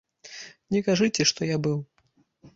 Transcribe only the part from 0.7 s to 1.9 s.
Не кажыце, што я быў.